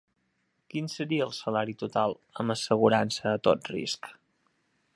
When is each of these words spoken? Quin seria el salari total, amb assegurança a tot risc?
Quin 0.73 0.87
seria 0.93 1.27
el 1.29 1.33
salari 1.39 1.75
total, 1.83 2.15
amb 2.45 2.53
assegurança 2.55 3.29
a 3.35 3.43
tot 3.49 3.73
risc? 3.75 4.11